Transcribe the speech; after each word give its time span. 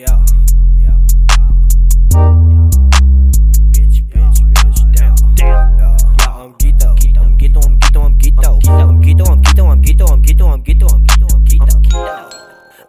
Yeah. 0.00 0.24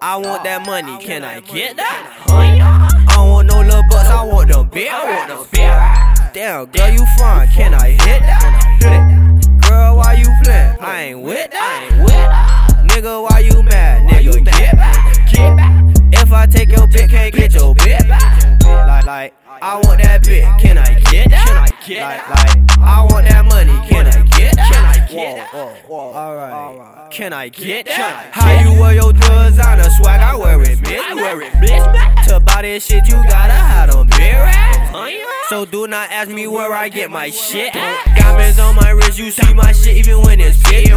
I 0.04 0.16
want 0.16 0.44
that 0.46 0.64
money, 0.66 0.98
can 1.04 1.26
I 1.26 1.42
get 1.42 1.76
that? 1.76 2.24
I 2.30 3.16
don't 3.16 3.30
want 3.30 3.48
no 3.50 3.60
little 3.60 3.82
bucks, 3.90 4.08
I 4.08 4.24
want 4.24 4.50
them 4.50 4.70
big. 4.70 4.88
I 4.88 5.04
want 5.04 5.28
them 5.28 5.46
big. 5.52 6.34
Damn, 6.34 6.66
girl, 6.68 6.90
you 6.90 7.06
fine, 7.20 7.50
can 7.50 7.74
I 7.74 7.90
hit 7.90 8.22
that? 8.22 9.68
Girl, 9.68 9.98
why 9.98 10.14
you 10.14 10.26
flint? 10.44 10.82
I 10.82 11.02
ain't 11.02 11.20
with 11.20 11.52
that. 11.52 12.32
Nigga, 12.88 13.24
why 13.24 13.31
I 16.94 16.98
take 16.98 17.02
your 17.04 17.08
bit, 17.08 17.10
can't 17.10 17.34
get 17.34 17.54
your 17.54 17.76
bit. 17.76 18.10
Like, 18.10 19.06
like, 19.06 19.34
I 19.62 19.76
want 19.84 20.02
that 20.02 20.24
bit, 20.24 20.44
can 20.60 20.78
I 20.78 21.00
get 21.12 21.30
that? 21.30 21.48
Can 21.48 21.58
I 21.58 21.70
get 21.86 22.02
like, 22.02 22.30
like, 22.30 22.80
I 22.80 23.04
want 23.10 23.28
that 23.28 23.46
money, 23.46 23.88
can 23.88 24.08
I 24.08 24.22
get 24.38 24.56
that? 24.56 24.72
Can 24.72 24.86
I 24.86 25.08
get 25.08 25.36
that? 25.38 25.54
Whoa, 25.54 25.74
whoa, 25.88 26.14
alright. 26.14 27.12
Can 27.12 27.34
I 27.34 27.50
get 27.50 27.86
that? 27.86 28.30
How 28.32 28.60
you 28.62 28.80
wear 28.80 28.94
your 28.94 29.14
designer 29.14 29.90
swag? 30.02 30.20
I 30.20 30.36
wear 30.36 30.62
it, 30.62 30.80
bitch. 30.80 31.00
I 31.00 31.14
wear 31.14 31.42
it, 31.42 31.54
bitch. 31.54 32.28
To 32.28 32.40
buy 32.40 32.62
this 32.64 32.86
shit, 32.86 33.08
you 33.08 33.16
gotta 33.24 33.54
have 33.54 33.92
them 33.92 34.08
big 34.08 34.34
racks. 34.34 35.22
So 35.50 35.66
do 35.66 35.86
not 35.88 36.10
ask 36.12 36.30
me 36.32 36.48
where 36.48 36.74
I 36.74 36.88
get 36.90 37.12
my 37.12 37.30
shit. 37.30 37.74
Diamonds 37.74 38.60
on 38.60 38.76
my 38.76 38.92
wrist, 38.92 39.20
you 39.20 39.32
see 39.32 39.54
my 39.54 39.74
shit 39.74 39.98
even 39.98 40.22
when 40.22 40.40
it's 40.40 40.62
big. 40.70 40.92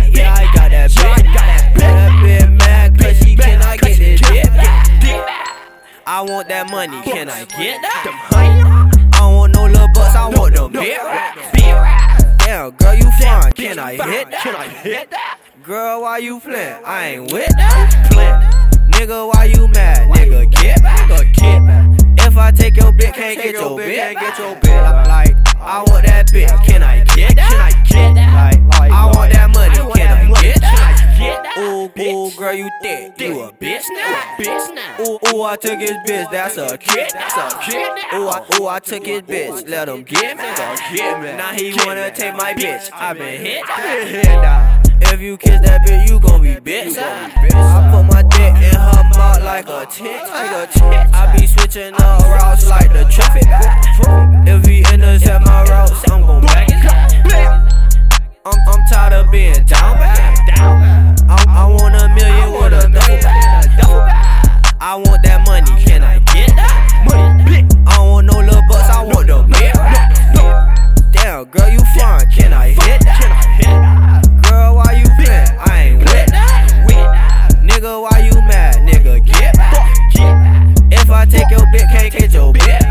That. 0.00 0.16
Yeah, 0.16 0.34
I 0.34 0.44
got 0.54 0.70
that 0.70 0.90
bitch, 0.90 1.24
got 1.34 1.46
that 1.46 2.12
bitch. 2.22 2.58
That 2.58 2.92
bitch 2.94 3.24
she 3.24 3.36
cannot 3.36 3.78
get 3.80 3.98
this 3.98 4.20
dip. 4.20 4.50
I 6.06 6.22
want 6.22 6.48
that 6.48 6.70
money, 6.70 7.00
can 7.02 7.28
I 7.28 7.44
get 7.44 7.80
that? 7.82 9.10
I 9.12 9.18
don't 9.18 9.36
want 9.36 9.54
no 9.54 9.66
little 9.66 9.88
bucks, 9.94 10.16
I 10.16 10.28
want 10.28 10.54
them 10.54 10.72
racks. 10.72 12.44
Damn, 12.44 12.70
girl, 12.72 12.94
you 12.94 13.10
fine, 13.20 13.52
can 13.52 13.78
I 13.78 13.92
hit 13.92 14.30
that? 14.30 14.42
Can 14.42 14.56
I 14.56 14.68
hit 14.68 15.10
that? 15.10 15.38
Girl, 15.62 16.02
why 16.02 16.18
you 16.18 16.40
flint? 16.40 16.84
I 16.84 17.06
ain't 17.06 17.32
with 17.32 17.48
that. 17.50 18.66
Nigga, 18.90 19.32
why 19.32 19.44
you 19.44 19.68
mad? 19.68 20.08
Nigga, 20.08 20.50
get 20.50 20.82
back. 20.82 21.08
Get 21.34 21.64
back. 21.64 21.86
If 22.26 22.36
I 22.36 22.50
take 22.50 22.76
your 22.76 22.92
bit, 22.92 23.14
can't 23.14 23.40
get 23.40 23.54
your 23.54 23.76
bit. 23.76 23.96
Can't 23.96 24.18
get 24.18 24.38
your 24.38 24.56
bit. 24.56 24.82
Like, 24.82 25.36
I 25.56 25.84
want 25.86 26.06
that 26.06 26.30
bit. 26.32 26.50
Can 26.66 26.82
I 26.82 27.04
get 27.14 27.36
that? 27.36 27.50
Can 27.50 27.60
I 27.60 27.70
get 27.84 28.14
that? 28.14 28.80
Like, 28.80 28.90
I 28.90 29.06
want 29.14 29.32
that 29.32 29.48
money. 29.50 29.59
Girl, 32.82 33.12
you 33.18 33.40
a 33.40 33.52
bitch 33.52 33.84
now? 33.90 34.36
Bitch 34.38 34.74
now? 34.74 34.96
Ooh, 35.00 35.18
ooh, 35.34 35.42
I 35.42 35.56
took 35.56 35.80
his 35.80 35.92
bitch. 36.06 36.30
That's 36.30 36.56
a 36.56 36.78
kid. 36.78 37.10
That's 37.12 37.36
a 37.36 37.58
kid. 37.62 37.88
Ooh, 38.14 38.28
I, 38.28 38.46
ooh, 38.58 38.66
I 38.66 38.78
took 38.78 39.06
his 39.06 39.22
bitch. 39.22 39.68
Let 39.68 39.88
him 39.88 40.02
get 40.02 40.36
me. 40.36 40.42
Get 40.96 41.20
me. 41.20 41.36
Now 41.36 41.52
he 41.52 41.74
wanna 41.84 42.10
take 42.10 42.34
my 42.34 42.54
bitch. 42.54 42.90
I 42.92 43.12
been 43.12 43.40
hit. 43.40 43.62
I 43.68 43.82
been 43.82 44.08
hit 44.08 44.24
now. 44.24 44.82
If 45.02 45.20
you 45.20 45.36
kiss 45.38 45.60
that 45.62 45.80
bitch, 45.86 46.08
you 46.08 46.20
gon' 46.20 46.42
be 46.42 46.54
bitch. 46.56 46.96
I 46.96 47.90
put 47.90 48.02
my 48.04 48.22
dick 48.22 48.54
in 48.54 48.74
her 48.74 49.04
mouth 49.16 49.42
like 49.42 49.68
a 49.68 49.86
tick. 49.90 50.22
Like 50.28 50.50
a 50.52 50.66
tick. 50.72 51.14
I 51.14 51.36
be 51.36 51.46
switching 51.46 51.94
up 51.94 52.22
routes 52.22 52.68
like 52.68 52.92
the 52.92 53.04
traffic. 53.04 53.48
If 54.46 54.66
he 54.66 54.78
intercept 54.92 55.26
my 55.26 55.29
that 65.30 65.46
money, 65.46 65.70
can 65.84 66.02
I 66.02 66.18
get 66.34 66.48
that? 66.56 66.90
I 67.86 67.96
don't 67.96 68.10
want 68.10 68.26
no 68.26 68.38
little 68.40 68.62
bucks, 68.68 68.90
I 68.90 69.04
want 69.04 69.26
the 69.28 69.42
big 69.46 69.70
Damn, 71.12 71.44
girl, 71.46 71.70
you 71.70 71.78
fine, 71.94 72.28
can 72.30 72.52
I 72.52 72.70
hit 72.70 73.00
that? 73.06 74.26
Girl, 74.42 74.76
why 74.76 74.92
you 74.98 75.06
flint? 75.14 75.50
I 75.70 75.82
ain't 75.82 75.98
with 75.98 76.30
that. 76.34 77.62
Nigga, 77.62 78.02
why 78.02 78.18
you 78.26 78.34
mad? 78.42 78.76
Nigga, 78.82 79.24
get 79.24 79.54
back. 79.54 79.86
If 80.90 81.10
I 81.10 81.24
take 81.26 81.50
your 81.50 81.66
bit, 81.70 81.86
can't 81.90 82.12
get 82.12 82.32
your 82.32 82.52
bit 82.52 82.82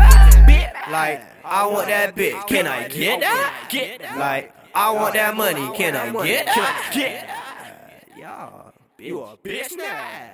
Like, 0.90 1.22
I 1.44 1.66
want 1.66 1.88
that 1.88 2.14
bit, 2.14 2.46
can 2.46 2.66
I 2.66 2.88
get 2.88 3.20
that? 3.20 4.16
Like, 4.16 4.54
I 4.74 4.90
want 4.92 5.14
that 5.14 5.36
money, 5.36 5.68
can 5.76 5.94
I 5.94 6.10
get 6.24 6.46
that? 6.46 7.26
Y'all, 8.16 8.72
you 8.98 9.20
a 9.20 9.36
bitch 9.36 9.76
now. 9.76 10.30